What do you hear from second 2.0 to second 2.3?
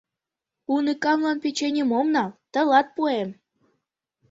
нал,